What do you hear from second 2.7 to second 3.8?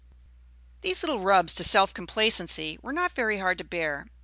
were not very hard to